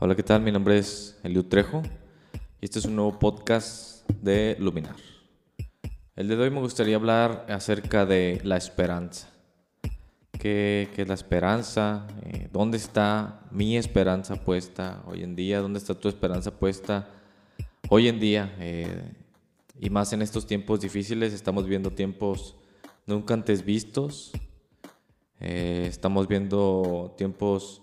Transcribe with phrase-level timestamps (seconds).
[0.00, 0.42] Hola, ¿qué tal?
[0.42, 1.82] Mi nombre es Eliud Trejo
[2.60, 4.94] y este es un nuevo podcast de Luminar.
[6.14, 9.28] El de hoy me gustaría hablar acerca de la esperanza.
[10.30, 12.06] ¿Qué, qué es la esperanza?
[12.22, 15.60] Eh, ¿Dónde está mi esperanza puesta hoy en día?
[15.60, 17.08] ¿Dónde está tu esperanza puesta
[17.88, 18.54] hoy en día?
[18.60, 19.02] Eh,
[19.80, 22.54] y más en estos tiempos difíciles, estamos viendo tiempos
[23.04, 24.30] nunca antes vistos.
[25.40, 27.80] Eh, estamos viendo tiempos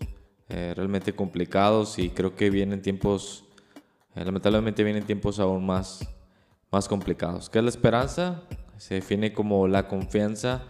[0.50, 3.46] eh, realmente complicados y creo que vienen tiempos,
[4.16, 6.08] eh, lamentablemente vienen tiempos aún más,
[6.72, 7.50] más complicados.
[7.50, 8.44] ¿Qué es la esperanza?
[8.78, 10.64] Se define como la confianza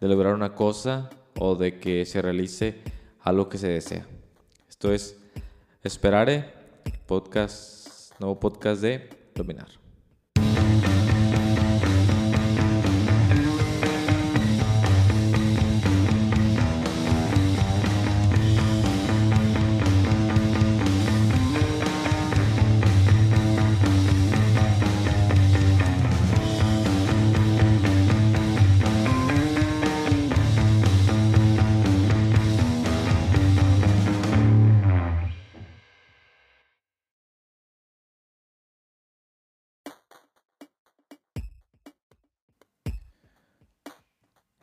[0.00, 2.80] de lograr una cosa o de que se realice
[3.20, 4.06] algo que se desea.
[4.68, 5.16] Esto es
[5.82, 6.52] Esperare,
[7.06, 9.79] podcast, nuevo podcast de Dominar.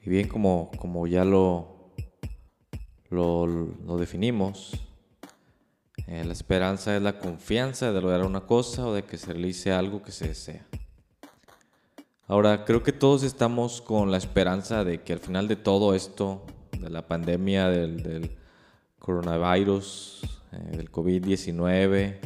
[0.07, 1.91] Y bien, como, como ya lo,
[3.09, 4.71] lo, definimos,
[6.07, 9.73] eh, la esperanza es la confianza de lograr una cosa o de que se realice
[9.73, 10.65] algo que se desea.
[12.25, 16.45] Ahora, creo que todos estamos con la esperanza de que al final de todo esto,
[16.79, 18.37] de la pandemia del,
[18.99, 20.21] coronavirus,
[20.53, 22.17] eh, del COVID-19,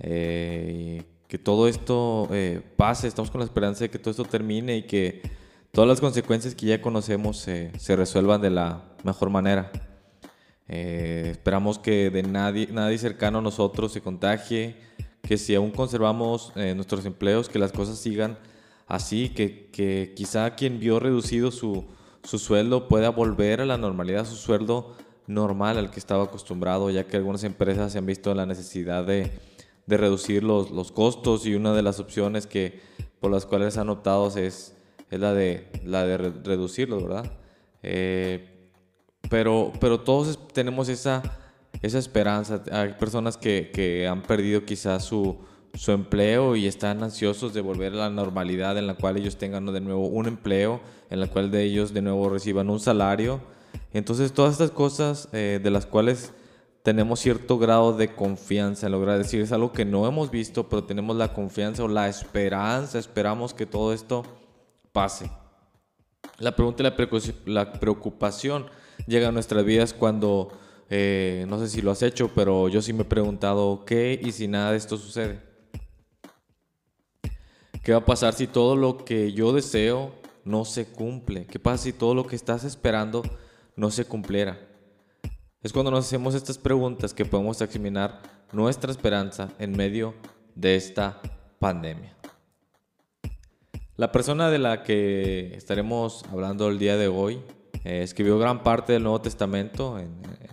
[0.00, 2.28] eh, que todo esto
[2.76, 5.37] pase, estamos con la esperanza de que todo esto termine y que
[5.78, 9.70] todas las consecuencias que ya conocemos se resuelvan de la mejor manera.
[10.66, 14.74] Eh, esperamos que de nadie, nadie cercano a nosotros se contagie,
[15.22, 18.40] que si aún conservamos eh, nuestros empleos, que las cosas sigan
[18.88, 21.84] así, que, que quizá quien vio reducido su,
[22.24, 24.96] su, sueldo pueda volver a la normalidad, su sueldo
[25.28, 29.30] normal al que estaba acostumbrado, ya que algunas empresas se han visto la necesidad de,
[29.86, 32.80] de reducir los, los, costos y una de las opciones que,
[33.20, 34.74] por las cuales han optado es
[35.10, 37.30] es la de, la de reducirlo, ¿verdad?
[37.82, 38.70] Eh,
[39.30, 41.22] pero, pero todos tenemos esa,
[41.82, 42.62] esa esperanza.
[42.72, 45.38] Hay personas que, que han perdido quizás su,
[45.74, 49.66] su, empleo y están ansiosos de volver a la normalidad en la cual ellos tengan
[49.66, 50.80] de nuevo un empleo,
[51.10, 53.40] en la cual de ellos de nuevo reciban un salario.
[53.92, 56.32] Entonces todas estas cosas eh, de las cuales
[56.82, 60.84] tenemos cierto grado de confianza en lograr decir, es algo que no hemos visto, pero
[60.84, 64.22] tenemos la confianza o la esperanza, esperamos que todo esto
[66.38, 68.66] La pregunta y la preocupación
[69.06, 70.50] llega a nuestras vidas cuando,
[70.90, 74.32] eh, no sé si lo has hecho, pero yo sí me he preguntado, ¿qué y
[74.32, 75.40] si nada de esto sucede?
[77.82, 80.12] ¿Qué va a pasar si todo lo que yo deseo
[80.44, 81.46] no se cumple?
[81.46, 83.22] ¿Qué pasa si todo lo que estás esperando
[83.76, 84.58] no se cumpliera?
[85.62, 88.20] Es cuando nos hacemos estas preguntas que podemos examinar
[88.52, 90.14] nuestra esperanza en medio
[90.54, 91.20] de esta
[91.58, 92.17] pandemia.
[93.98, 97.40] La persona de la que estaremos hablando el día de hoy
[97.82, 100.12] eh, escribió gran parte del Nuevo Testamento en,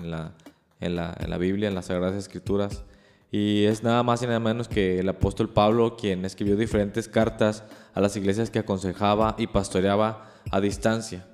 [0.09, 0.33] la,
[0.80, 2.86] en, la, en, la, Biblia, en las Sagradas Escrituras.
[3.31, 7.63] Y es nada más y nada menos que el apóstol Pablo quien escribió diferentes cartas
[7.94, 11.27] a las iglesias que aconsejaba y pastoreaba a distancia.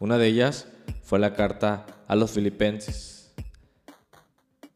[0.00, 0.66] Una de ellas
[1.04, 3.32] fue la carta a los filipenses.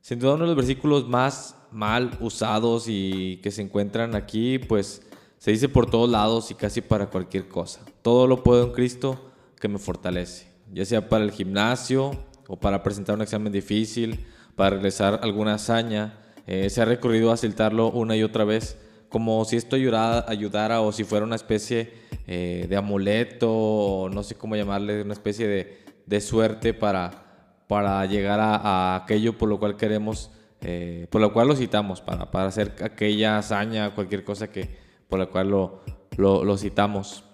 [0.03, 5.03] Sin duda uno de los versículos más mal usados y que se encuentran aquí, pues
[5.39, 7.81] se dice por todos lados y casi para cualquier cosa.
[8.03, 12.13] Todo lo puedo en Cristo que me fortalece, ya sea para el gimnasio
[12.49, 16.19] o para presentar un examen difícil, para realizar alguna hazaña.
[16.47, 18.79] Eh, se ha recurrido a citarlo una y otra vez
[19.09, 21.93] como si esto ayudara, ayudara o si fuera una especie
[22.27, 28.05] eh, de amuleto o no sé cómo llamarle, una especie de, de suerte para, para
[28.07, 30.31] llegar a, aquello por lo cual queremos,
[30.61, 35.19] eh, por lo cual lo citamos, para, para hacer aquella hazaña, cualquier cosa que, por
[35.19, 35.83] la cual lo,
[36.17, 37.25] lo, citamos.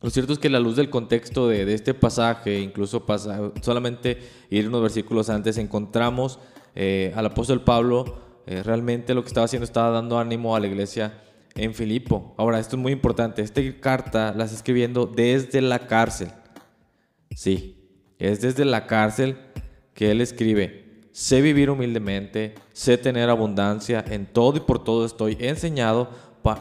[0.00, 4.18] Lo cierto es que la luz del contexto de, de este pasaje, incluso pasa, solamente
[4.48, 6.38] ir unos versículos antes, encontramos
[6.74, 10.66] eh, al apóstol Pablo eh, realmente lo que estaba haciendo, estaba dando ánimo a la
[10.66, 11.22] iglesia
[11.54, 12.34] en Filipo.
[12.38, 16.30] Ahora, esto es muy importante, esta carta la está escribiendo desde la cárcel.
[17.34, 17.76] Sí,
[18.18, 19.36] es desde la cárcel
[19.94, 20.79] que él escribe,
[21.12, 26.08] sé vivir humildemente, sé tener abundancia, en todo y por todo estoy enseñado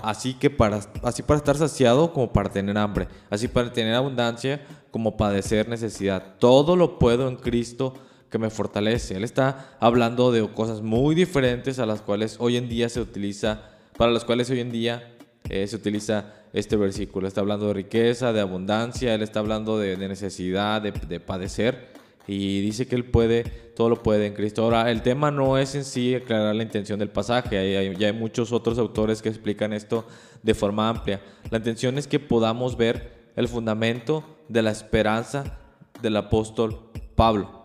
[0.01, 4.61] así que para, así para estar saciado como para tener hambre, así para tener abundancia
[4.91, 6.35] como padecer necesidad.
[6.39, 7.93] Todo lo puedo en Cristo
[8.29, 9.15] que me fortalece.
[9.15, 13.61] Él está hablando de cosas muy diferentes a las cuales hoy en día se utiliza,
[13.97, 15.15] para las cuales hoy en día
[15.49, 17.27] eh, se utiliza este versículo.
[17.27, 21.98] Está hablando de riqueza, de abundancia, él está hablando de, necesidad, de, padecer.
[22.31, 23.43] Y dice que él puede,
[23.75, 24.63] todo lo puede en Cristo.
[24.63, 27.95] Ahora, el tema no es en sí aclarar la intención del pasaje.
[27.97, 30.05] Ya hay muchos otros autores que explican esto
[30.43, 31.23] de forma amplia.
[31.49, 35.57] La intención es que podamos ver el fundamento de la esperanza
[36.03, 37.63] del apóstol Pablo.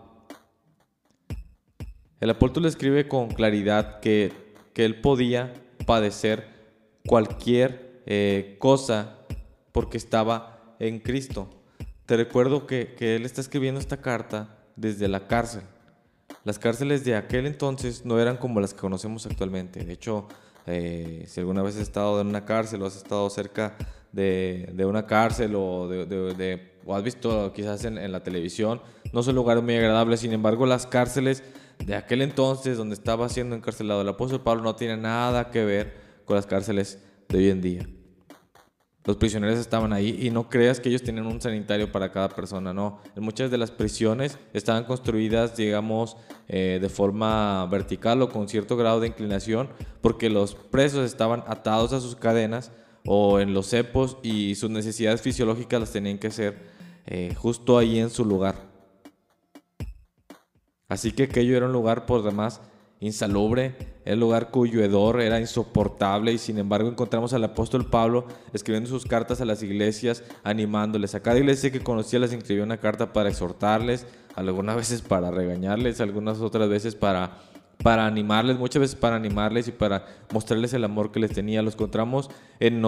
[2.18, 4.32] El apóstol escribe con claridad que,
[4.72, 5.52] que él podía
[5.84, 6.48] padecer
[7.06, 9.18] cualquier eh, cosa
[9.72, 11.50] porque estaba en Cristo.
[12.06, 15.62] Te recuerdo que, él está escribiendo esta carta desde la cárcel.
[16.44, 19.82] Las cárceles de aquel entonces no eran como las que conocemos actualmente.
[19.82, 20.28] De hecho,
[20.66, 23.76] eh, si alguna vez has estado en una cárcel o has estado cerca
[24.12, 28.82] de, una cárcel o, de, has visto quizás en, en, la televisión,
[29.14, 30.20] no son lugares muy agradables.
[30.20, 31.42] Sin embargo, las cárceles
[31.78, 35.94] de aquel entonces, donde estaba siendo encarcelado el apóstol Pablo, no tiene nada que ver
[36.26, 37.88] con las cárceles de hoy en día.
[39.04, 42.72] Los prisioneros estaban ahí y no creas que ellos tienen un sanitario para cada persona,
[42.72, 43.00] no.
[43.14, 46.16] En muchas de las prisiones estaban construidas, digamos,
[46.48, 49.68] eh, de forma vertical o con cierto grado de inclinación,
[50.00, 52.72] porque los presos estaban atados a sus cadenas
[53.04, 56.56] o en los cepos y sus necesidades fisiológicas las tenían que hacer
[57.06, 58.54] eh, justo ahí en su lugar.
[60.88, 62.62] Así que aquello era un lugar por demás
[63.00, 63.74] insalubre,
[64.04, 69.04] el lugar cuyo hedor era insoportable y sin embargo encontramos al apóstol Pablo escribiendo sus
[69.04, 71.14] cartas a las iglesias, animándoles.
[71.14, 76.00] A cada iglesia que conocía les escribió una carta para exhortarles, algunas veces para regañarles,
[76.00, 77.38] algunas otras veces para,
[77.82, 81.62] para animarles, muchas veces para animarles y para mostrarles el amor que les tenía.
[81.62, 82.30] Los encontramos
[82.60, 82.84] en, en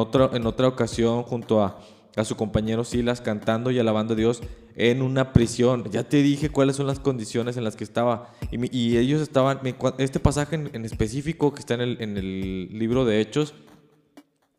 [0.47, 1.79] otra ocasión junto a
[2.17, 4.43] a su compañero Silas cantando y alabando a Dios
[4.75, 5.85] en una prisión.
[5.91, 8.33] Ya te dije cuáles son las condiciones en las que estaba.
[8.51, 9.61] Y, ellos estaban,
[9.99, 13.55] este pasaje en, específico que está en el, libro de Hechos,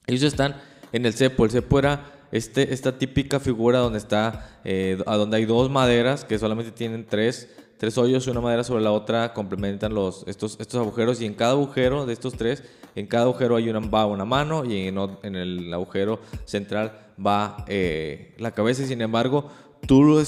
[0.06, 0.56] ellos están
[0.92, 1.46] en el cepo.
[1.46, 6.38] El cepo era este, esta típica figura donde está, eh, donde hay dos maderas que
[6.38, 11.22] solamente tienen tres, tres hoyos, una madera sobre la otra, complementan los, estos, estos agujeros
[11.22, 12.64] y en cada agujero de estos tres,
[12.96, 16.94] en cada agujero hay una, va una mano y en, el agujero central
[17.24, 18.84] va eh, la cabeza.
[18.84, 19.50] Y sin embargo,
[19.86, 20.26] tú eh,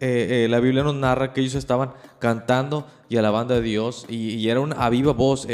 [0.00, 4.58] eh, la Biblia nos narra que ellos estaban cantando y alabando a Dios y, era
[4.58, 5.46] una a viva voz.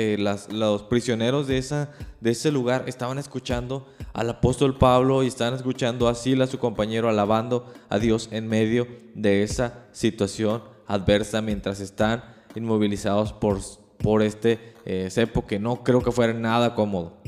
[0.51, 6.09] los prisioneros de, esa, de ese lugar estaban escuchando al apóstol Pablo y estaban escuchando
[6.09, 12.25] a Sila, su compañero, alabando a Dios en medio de esa situación adversa mientras están
[12.55, 13.61] inmovilizados por,
[13.99, 14.75] por este
[15.11, 17.19] cepo que no creo que fuera nada cómodo.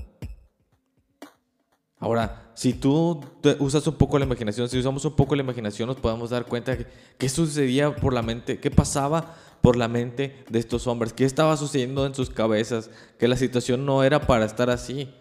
[1.99, 3.21] Ahora, si tú
[3.59, 6.75] usas un poco la imaginación, si usamos un poco la imaginación, nos podemos dar cuenta
[6.75, 6.87] de
[7.19, 11.57] qué sucedía por la mente, qué pasaba por la mente de estos hombres, qué estaba
[11.57, 15.13] sucediendo en sus cabezas, que la situación no era para estar así.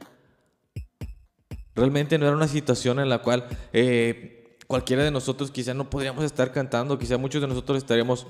[1.76, 4.35] Realmente no era una situación en la cual eh,
[4.68, 8.28] cualquiera de nosotros quizá no podríamos estar cantando, quizá muchos de nosotros estaríamos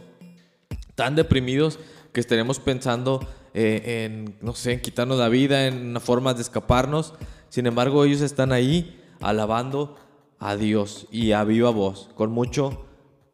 [0.95, 1.79] tan deprimidos
[2.13, 7.13] que estaríamos pensando eh, en, no sé, en quitarnos la vida, en formas de escaparnos.
[7.49, 9.97] Sin embargo, ellos están ahí alabando
[10.39, 12.85] a Dios y a viva voz, con mucho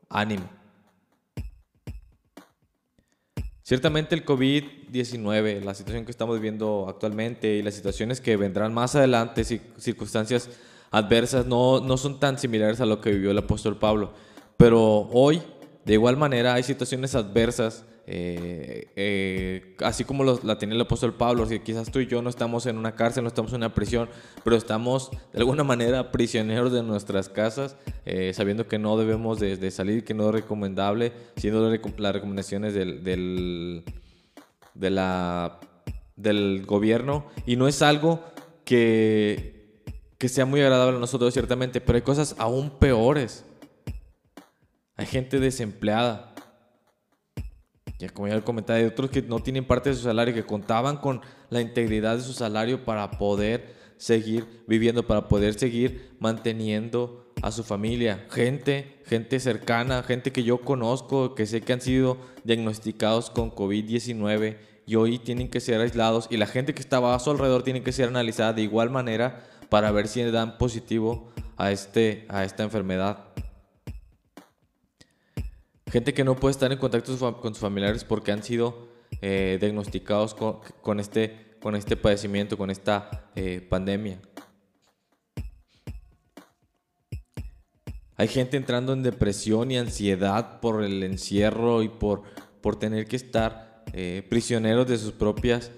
[0.09, 0.49] ánimo.
[3.61, 8.95] Ciertamente el COVID-19, la situación que estamos viviendo actualmente y las situaciones que vendrán más
[8.95, 10.49] adelante, circunstancias
[10.91, 14.13] adversas, no, no son tan similares a lo que vivió el apóstol Pablo.
[14.57, 15.41] Pero hoy,
[15.85, 21.45] de igual manera, hay situaciones adversas eh, eh, así como la tenía el apóstol Pablo,
[21.45, 24.09] si quizás tú y yo no estamos en una cárcel, no estamos en una prisión,
[24.43, 29.71] pero estamos de alguna manera prisioneros de nuestras casas, eh, sabiendo que no debemos de,
[29.71, 33.03] salir, que no es recomendable, siendo las recomendaciones del,
[34.73, 38.23] del, gobierno, y no es algo
[38.65, 39.60] que,
[40.21, 43.43] que sea muy agradable a nosotros, ciertamente, pero hay cosas aún peores.
[44.95, 46.31] Hay gente desempleada
[47.97, 50.97] ya como ya comentaba, hay otros que no tienen parte de su salario, que contaban
[50.97, 57.51] con la integridad de su salario para poder seguir viviendo, para poder seguir manteniendo a
[57.51, 58.27] su familia.
[58.29, 64.57] Gente, gente cercana, gente que yo conozco, que sé que han sido diagnosticados con COVID-19
[64.85, 67.83] y hoy tienen que ser aislados y la gente que estaba a su alrededor tiene
[67.83, 72.61] que ser analizada de igual manera para ver si dan positivo a, este, a esta
[72.61, 73.29] enfermedad.
[75.89, 78.89] Gente que no puede estar en contacto con sus familiares porque han sido
[79.21, 84.19] eh, diagnosticados con, este, con este padecimiento, con esta eh, pandemia.
[88.17, 92.23] Hay gente entrando en depresión y ansiedad por el encierro y por,
[92.59, 95.71] por tener que estar eh, prisioneros de sus propias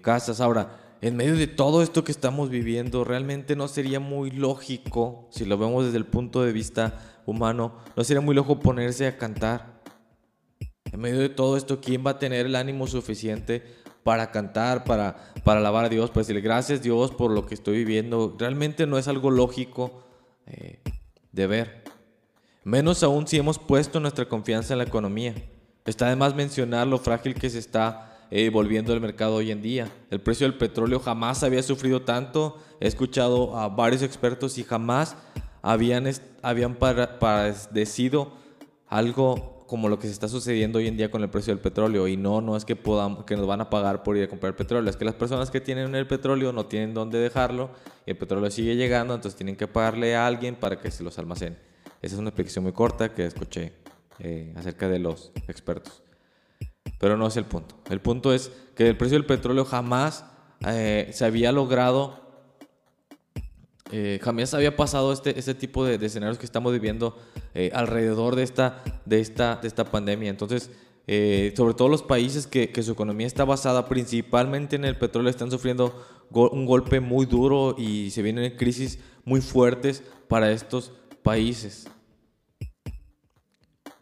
[0.00, 0.40] casas.
[0.40, 5.46] Ahora, en medio de todo esto que estamos viviendo, realmente no sería muy lógico, si
[5.46, 9.80] lo vemos desde el punto de vista humano, no sería muy lógico ponerse a cantar.
[10.92, 13.62] En medio de todo esto, ¿quién va a tener el ánimo suficiente
[14.02, 17.78] para cantar, para, para alabar a Dios, para decirle gracias Dios por lo que estoy
[17.78, 18.36] viviendo?
[18.38, 20.02] Realmente no es algo lógico
[20.46, 20.80] eh,
[21.32, 21.84] de ver.
[22.64, 25.34] Menos aún si hemos puesto nuestra confianza en la economía.
[25.86, 29.90] Está además mencionar lo frágil que se está eh, volviendo el mercado hoy en día.
[30.10, 32.58] El precio del petróleo jamás había sufrido tanto.
[32.80, 35.16] He escuchado a varios expertos y jamás
[35.62, 36.08] habían,
[36.42, 38.32] habían padecido
[38.86, 42.08] algo como lo que se está sucediendo hoy en día con el precio del petróleo.
[42.08, 44.56] Y no, no es que, podamos, que nos van a pagar por ir a comprar
[44.56, 44.90] petróleo.
[44.90, 47.70] Es que las personas que tienen el petróleo no tienen dónde dejarlo.
[48.06, 51.18] Y el petróleo sigue llegando, entonces tienen que pagarle a alguien para que se los
[51.18, 51.56] almacene.
[52.02, 53.72] Esa es una explicación muy corta que escuché
[54.18, 56.02] eh, acerca de los expertos.
[57.00, 57.74] Pero no es el punto.
[57.88, 60.26] El punto es que el precio del petróleo jamás
[60.66, 62.20] eh, se había logrado,
[63.90, 67.18] eh, jamás había pasado este, este tipo de, escenarios que estamos viviendo
[67.54, 70.28] eh, alrededor de esta, de, esta, de esta pandemia.
[70.28, 70.70] Entonces,
[71.56, 75.50] sobre todo los países que, que, su economía está basada principalmente en el petróleo están
[75.50, 80.92] sufriendo un golpe muy duro y se vienen crisis muy fuertes para estos
[81.24, 81.88] países.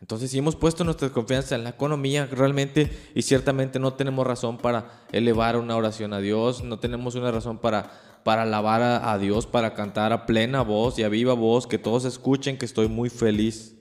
[0.09, 4.57] Entonces, si hemos puesto nuestra confianza en la economía realmente y ciertamente no tenemos razón
[4.57, 7.91] para elevar una oración a Dios, no tenemos una razón para,
[8.25, 11.77] para alabar a, a Dios, para cantar a plena voz y a viva voz, que
[11.77, 13.78] todos escuchen que estoy muy feliz.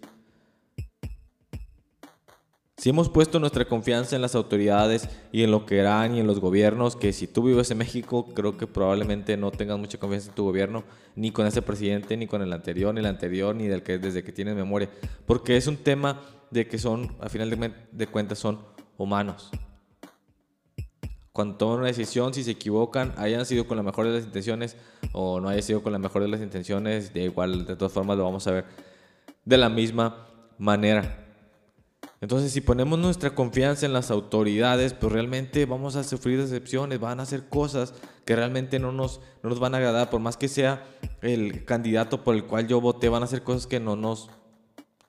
[2.79, 6.27] Si hemos puesto nuestra confianza en las autoridades y en lo que harán y en
[6.27, 10.29] los gobiernos, que si tú vives en México, creo que probablemente no tengas mucha confianza
[10.29, 10.83] en tu gobierno,
[11.15, 14.23] ni con ese presidente, ni con el anterior, ni el anterior, ni del que desde
[14.23, 14.91] que tienes memoria,
[15.25, 17.49] porque es un tema de que son, a final
[17.91, 18.59] de, cuentas, son
[18.99, 19.49] humanos.
[21.33, 24.77] Cuando toman una decisión, si se equivocan, hayan sido con la mejor de las intenciones
[25.13, 28.17] o no haya sido con la mejor de las intenciones, de igual, de todas formas
[28.17, 28.65] lo vamos a ver
[29.45, 30.27] de la misma
[30.59, 31.26] manera.
[32.19, 37.19] Entonces, si ponemos nuestra confianza en las autoridades, pues realmente vamos a sufrir decepciones, van
[37.19, 37.93] a hacer cosas
[38.25, 40.83] que realmente no nos, no nos van a agradar, por más que sea
[41.21, 44.31] el candidato por el cual yo voté, van a hacer cosas que no nos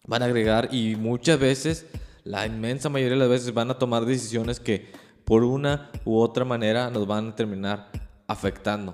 [0.06, 0.68] van a agregar.
[0.70, 1.86] Y muchas veces,
[2.24, 4.92] la inmensa mayoría de las veces van a tomar decisiones que
[5.24, 7.90] por una u otra manera nos van a terminar
[8.26, 8.92] afectando,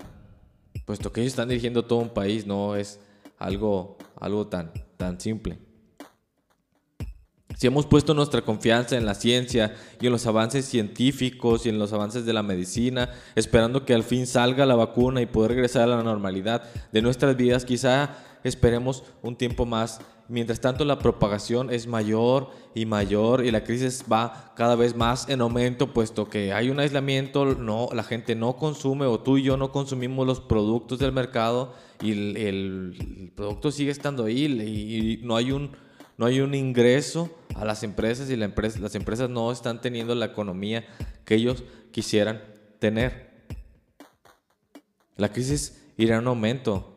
[0.85, 3.01] puesto que ellos están dirigiendo todo un país, no es
[3.39, 5.59] algo, algo tan, tan simple.
[7.57, 11.79] Si hemos puesto nuestra confianza en la ciencia y en los avances científicos y en
[11.79, 15.83] los avances de la medicina, esperando que al fin salga la vacuna y poder regresar
[15.83, 20.01] a la normalidad de nuestras vidas, quizá esperemos un tiempo más.
[20.27, 25.29] Mientras tanto, la propagación es mayor y mayor y la crisis va cada vez más
[25.29, 29.43] en aumento, puesto que hay un aislamiento, no, la gente no consume o tú y
[29.43, 35.37] yo no consumimos los productos del mercado y el, producto sigue estando ahí y no
[35.37, 35.73] hay un
[36.17, 40.85] no hay un ingreso a las empresas y las empresas no están teniendo la economía
[41.25, 42.43] que ellos quisieran
[42.79, 43.31] tener.
[45.17, 46.97] La crisis irá en aumento,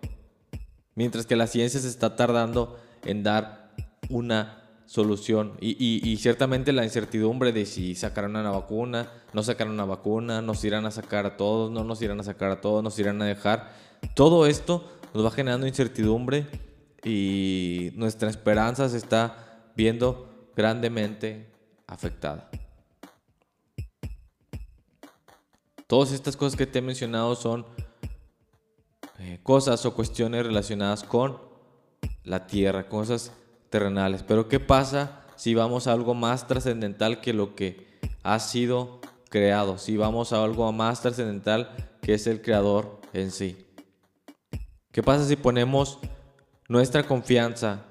[0.95, 3.73] mientras que la ciencia se está tardando en dar
[4.09, 5.53] una solución.
[5.59, 10.85] Y, ciertamente la incertidumbre de si sacarán una vacuna, no sacarán una vacuna, nos irán
[10.85, 13.71] a sacar a todos, no nos irán a sacar a todos, nos irán a dejar.
[14.15, 16.66] Todo esto nos va generando incertidumbre
[17.03, 21.51] y nuestra esperanza se está viendo grandemente
[21.85, 22.49] afectada.
[25.87, 27.65] Todas estas cosas que te he mencionado son
[29.19, 31.39] eh, cosas o cuestiones relacionadas con
[32.23, 33.31] la tierra, cosas
[33.69, 34.21] terrenales.
[34.23, 38.99] Pero ¿qué pasa si vamos a algo más trascendental que lo que ha sido
[39.29, 39.77] creado?
[39.77, 43.65] Si vamos a algo más trascendental que es el creador en sí.
[44.91, 45.99] ¿Qué pasa si ponemos
[46.67, 47.85] nuestra confianza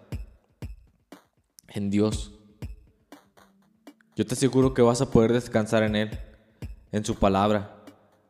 [1.69, 2.33] en Dios.
[4.15, 6.11] Yo te aseguro que vas a poder descansar en Él,
[6.93, 7.85] en su palabra.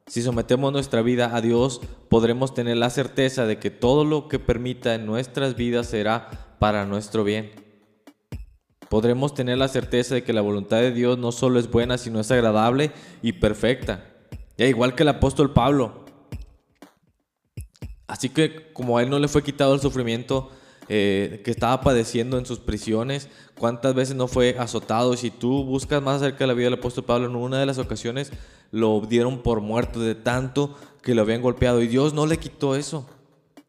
[0.06, 4.38] Si sometemos nuestra vida a Dios, podremos tener la certeza de que todo lo que
[4.38, 7.50] permita en nuestras vidas será para nuestro bien.
[8.88, 12.20] Podremos tener la certeza de que la voluntad de Dios no solo es buena, sino
[12.20, 14.04] es agradable y perfecta.
[14.56, 16.05] Ya igual que el apóstol Pablo,
[18.06, 20.50] Así que como a él no le fue quitado el sufrimiento
[20.88, 25.16] eh, que estaba padeciendo en sus prisiones, cuántas veces no fue azotado.
[25.16, 27.78] Si tú buscas más acerca de la vida del apóstol Pablo, en una de las
[27.78, 28.30] ocasiones
[28.70, 31.82] lo dieron por muerto de tanto que lo habían golpeado.
[31.82, 33.08] Y Dios no le quitó eso.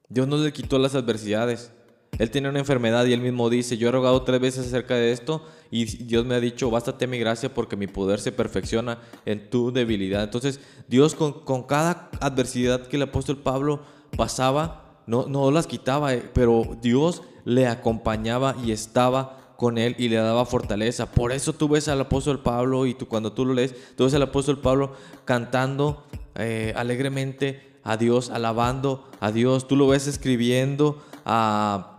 [0.09, 1.71] Dios no le quitó las adversidades.
[2.19, 5.11] Él tiene una enfermedad y él mismo dice, yo he rogado tres veces acerca de
[5.11, 9.49] esto y Dios me ha dicho, bástate mi gracia porque mi poder se perfecciona en
[9.49, 10.23] tu debilidad.
[10.23, 13.81] Entonces Dios con, con cada adversidad que el apóstol Pablo
[14.15, 20.09] pasaba, no, no las quitaba, eh, pero Dios le acompañaba y estaba con él y
[20.09, 21.11] le daba fortaleza.
[21.11, 24.13] Por eso tú ves al apóstol Pablo y tú cuando tú lo lees, tú ves
[24.13, 24.93] al apóstol Pablo
[25.25, 26.03] cantando
[26.35, 29.67] eh, alegremente a Dios, alabando a Dios.
[29.67, 31.93] Tú lo ves escribiendo a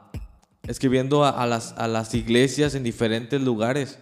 [0.69, 3.99] escribiendo a, las, a las iglesias en diferentes lugares.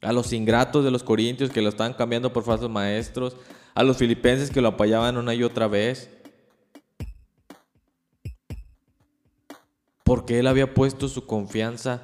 [0.00, 3.36] A los ingratos de los corintios que lo estaban cambiando por falsos maestros.
[3.74, 6.08] A los filipenses que lo apoyaban una y otra vez.
[10.04, 12.02] Porque él había puesto su confianza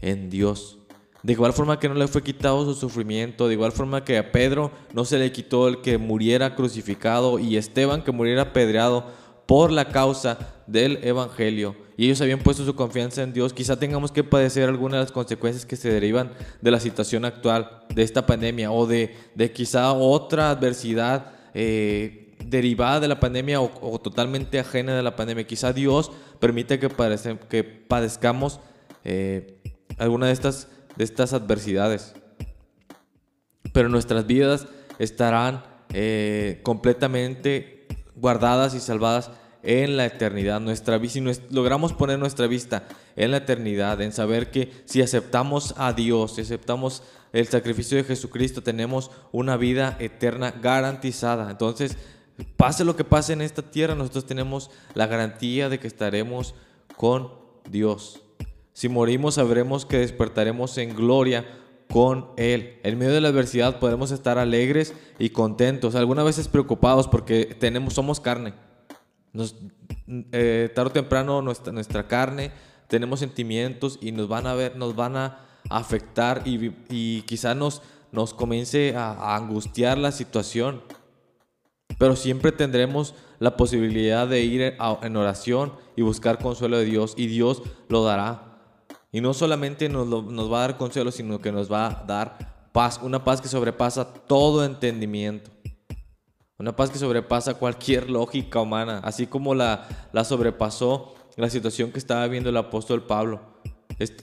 [0.00, 0.78] en Dios.
[1.22, 4.32] De igual forma que no le fue quitado su sufrimiento, de igual forma que a
[4.32, 9.06] Pedro no se le quitó el que muriera crucificado y Esteban que muriera apedreado
[9.46, 11.76] por la causa del Evangelio.
[11.96, 13.52] Y ellos habían puesto su confianza en Dios.
[13.52, 17.84] Quizá tengamos que padecer algunas de las consecuencias que se derivan de la situación actual,
[17.94, 23.98] de esta pandemia, o de, de quizá otra adversidad eh, derivada de la pandemia o,
[23.98, 25.46] totalmente ajena de la pandemia.
[25.46, 26.88] Quizá Dios permite que,
[27.48, 28.60] que padezcamos
[29.04, 29.60] eh,
[29.98, 32.14] alguna de estas, de estas adversidades.
[33.72, 34.66] Pero nuestras vidas
[34.98, 39.30] estarán eh, completamente guardadas y salvadas
[39.62, 40.60] en la eternidad.
[40.60, 42.84] Nuestra, si logramos poner nuestra vista
[43.16, 48.04] en la eternidad, en saber que si aceptamos a Dios, si aceptamos el sacrificio de
[48.04, 51.50] Jesucristo, tenemos una vida eterna garantizada.
[51.50, 51.96] Entonces,
[52.56, 56.54] pase lo que pase en esta tierra, nosotros tenemos la garantía de que estaremos
[56.96, 57.32] con
[57.70, 58.20] Dios.
[58.72, 61.46] Si morimos, sabremos que despertaremos en gloria
[61.90, 62.80] con Él.
[62.82, 67.94] En medio de la adversidad podemos estar alegres y contentos, algunas veces preocupados porque tenemos,
[67.94, 68.54] somos carne.
[69.32, 69.56] Nos,
[70.32, 72.52] eh, tarde o temprano nuestra, carne,
[72.88, 77.80] tenemos sentimientos y nos van a ver, nos van a afectar y, y quizá nos
[78.36, 80.82] comience a, angustiar la situación.
[81.98, 87.26] Pero siempre tendremos la posibilidad de ir en oración y buscar consuelo de Dios y
[87.26, 88.54] Dios lo dará.
[89.12, 92.68] Y no solamente nos, nos va a dar consuelo, sino que nos va a dar
[92.72, 95.50] paz, una paz que sobrepasa todo entendimiento.
[96.58, 101.98] Una paz que sobrepasa cualquier lógica humana, así como la, la sobrepasó la situación que
[101.98, 103.40] estaba viendo el apóstol Pablo.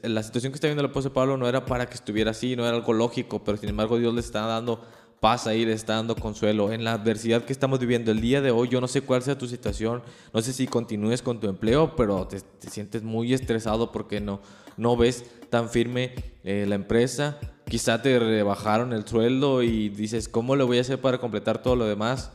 [0.04, 2.66] La situación que estaba viendo el apóstol Pablo no era para que estuviera así, no
[2.66, 4.82] era algo lógico, pero sin embargo Dios le está dando
[5.22, 6.74] paz ahí, le está dando consuelo.
[6.74, 9.38] En la adversidad que estamos viviendo el día de hoy, yo no sé cuál sea
[9.38, 10.04] tu situación,
[10.34, 14.42] no sé si continúes con tu empleo, pero te, sientes muy estresado porque no,
[14.76, 17.40] no ves tan firme eh, la empresa,
[17.72, 21.78] Quizá te rebajaron el sueldo y dices, ¿cómo le voy a hacer para completar todo
[21.78, 22.34] lo demás?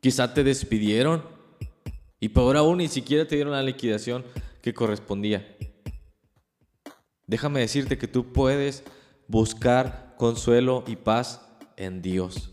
[0.00, 1.24] Quizá te despidieron
[2.20, 4.24] y peor aún ni siquiera te dieron la liquidación
[4.62, 5.56] que correspondía.
[7.26, 8.84] Déjame decirte que tú puedes
[9.26, 11.40] buscar consuelo y paz
[11.78, 12.50] en Dios.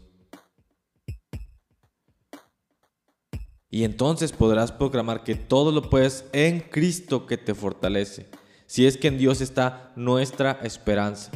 [3.70, 8.30] Y entonces podrás proclamar que todo lo puedes en Cristo que te fortalece
[8.68, 11.32] si es que en Dios está nuestra esperanza.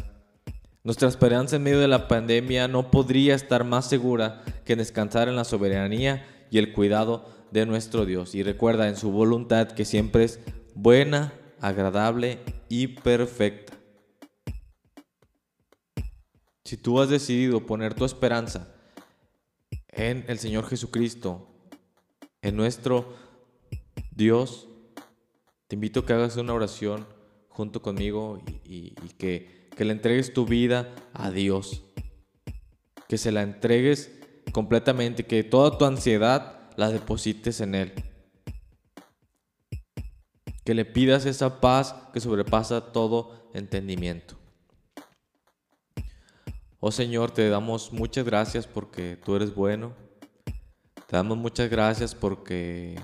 [0.85, 5.35] Nuestra esperanza en medio de la pandemia no podría estar más segura que descansar en
[5.35, 8.35] la soberanía y el cuidado de nuestro Dios.
[8.35, 10.39] Y recuerda en su voluntad que siempre es
[10.75, 12.39] buena, agradable
[12.69, 13.70] y perfecta.
[16.63, 18.73] Si tú has decidido poner tu esperanza
[19.89, 21.47] en el Señor Jesucristo,
[22.41, 23.13] en nuestro
[24.11, 24.67] Dios,
[25.67, 27.07] te invito a que hagas una oración
[27.49, 31.83] junto conmigo y, que, que le entregues tu vida a Dios.
[33.07, 34.11] Que se la entregues
[34.51, 37.93] completamente, que toda tu ansiedad la deposites en Él.
[40.63, 44.40] Que le pidas esa paz que sobrepasa todo entendimiento.
[46.83, 49.93] Oh Señor, te damos muchas gracias porque tú eres bueno.
[51.05, 52.99] Te damos muchas gracias porque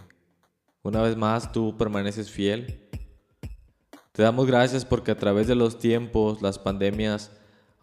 [0.82, 2.90] una vez más tú permaneces fiel.
[4.14, 7.32] Te damos gracias porque a través de los tiempos las pandemias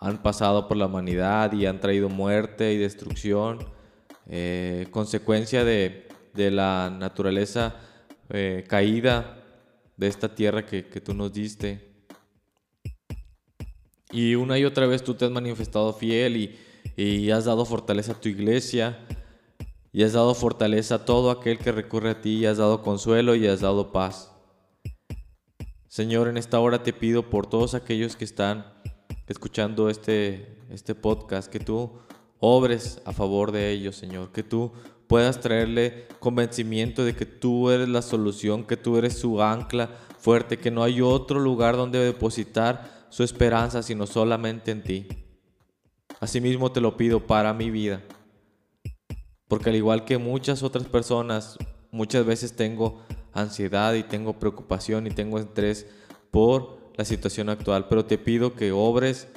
[0.00, 3.60] han pasado por la humanidad y han traído muerte y destrucción,
[4.26, 7.76] eh, consecuencia de, la naturaleza
[8.30, 9.44] eh, caída
[9.96, 11.93] de esta tierra que, tú nos diste.
[14.14, 16.56] Y una y otra vez tú te has manifestado fiel y,
[16.96, 18.96] y has dado fortaleza a tu iglesia
[19.92, 23.34] y has dado fortaleza a todo aquel que recurre a ti y has dado consuelo
[23.34, 24.30] y has dado paz.
[25.88, 28.72] Señor, en esta hora te pido por todos aquellos que están
[29.26, 31.90] escuchando este, este podcast, que tú
[32.38, 34.70] obres a favor de ellos, Señor, que tú
[35.08, 40.56] puedas traerle convencimiento de que tú eres la solución, que tú eres su ancla fuerte,
[40.56, 45.08] que no hay otro lugar donde depositar su esperanza sino solamente en ti.
[46.20, 48.02] Asimismo te lo pido para mi vida.
[49.48, 51.58] Porque al igual que muchas otras personas,
[51.90, 55.86] muchas veces tengo ansiedad y tengo preocupación y tengo estrés
[56.30, 59.28] por la situación actual, pero te pido que obres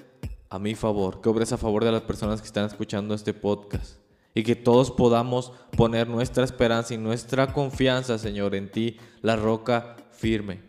[0.49, 3.97] a mi favor, que obres a favor de las personas que están escuchando este podcast
[4.33, 9.95] y que todos podamos poner nuestra esperanza y nuestra confianza, Señor, en ti, la roca
[10.11, 10.61] firme.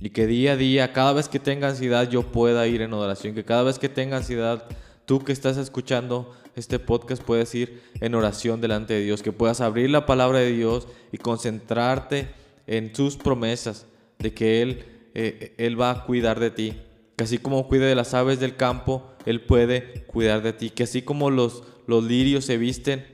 [0.00, 3.34] Y que día a día, cada vez que tenga ansiedad, yo pueda ir en oración,
[3.34, 4.66] que cada vez que tenga ansiedad,
[5.06, 9.60] tú que estás escuchando este podcast puedes ir en oración delante de Dios, que puedas
[9.60, 12.28] abrir la palabra de Dios y concentrarte
[12.66, 13.86] en sus promesas
[14.18, 16.74] de que Él, eh, Él va a cuidar de ti,
[17.16, 20.84] que así como cuida de las aves del campo, Él puede cuidar de ti, que
[20.84, 23.04] así como los, los lirios se visten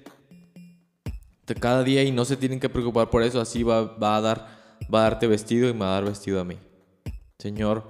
[1.47, 4.21] de cada día y no se tienen que preocupar por eso, así va, va, a
[4.21, 4.49] dar,
[4.93, 6.57] va a darte vestido y me va a dar vestido a mí.
[7.41, 7.85] Señor,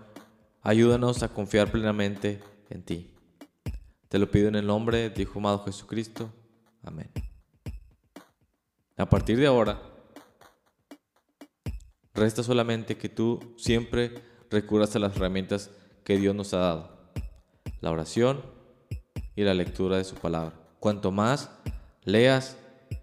[0.62, 3.10] ayúdanos a confiar plenamente en ti.
[4.08, 6.32] Te lo pido en el nombre de tu amado Jesucristo.
[6.84, 7.10] Amén.
[8.96, 9.82] A partir de ahora,
[12.14, 15.72] resta solamente que tú siempre recurras a las herramientas
[16.04, 17.12] que Dios nos ha dado.
[17.80, 18.42] La oración
[19.34, 20.54] y la lectura de su palabra.
[20.78, 21.50] Cuanto más
[22.04, 22.56] leas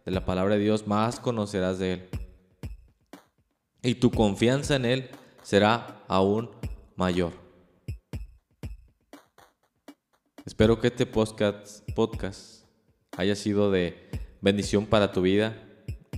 [0.06, 2.10] de la palabra de Dios, más conocerás de Él.
[3.82, 5.10] Y tu confianza en Él
[5.42, 6.50] será aún
[6.96, 7.34] mayor.
[10.46, 11.86] Espero que este podcast,
[13.18, 14.10] haya sido de
[14.42, 15.62] bendición para tu vida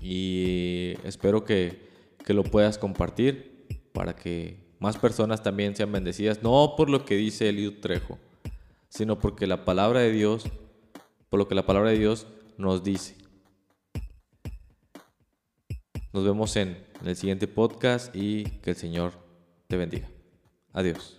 [0.01, 1.89] y espero que,
[2.25, 7.15] que lo puedas compartir para que más personas también sean bendecidas, no por lo que
[7.15, 8.17] dice Eliud Trejo,
[8.87, 10.45] sino porque la palabra de Dios,
[11.29, 12.27] por lo que la palabra de Dios
[12.57, 13.15] nos dice.
[16.13, 16.55] Nos vemos
[17.01, 19.13] en el siguiente podcast y que el Señor
[19.67, 20.09] te bendiga.
[20.73, 21.18] Adiós.